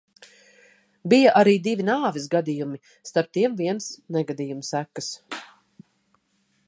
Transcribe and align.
Bija 1.11 1.33
arī 1.41 1.53
divi 1.67 1.85
nāves 1.89 2.25
gadījumi, 2.35 2.79
starp 3.11 3.31
tiem 3.39 3.61
viens– 3.63 3.93
negadījuma 4.17 4.69
sekas. 4.73 5.15